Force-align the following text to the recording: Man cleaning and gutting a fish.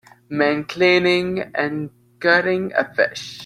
Man 0.29 0.63
cleaning 0.63 1.51
and 1.53 1.91
gutting 2.17 2.73
a 2.75 2.91
fish. 2.95 3.39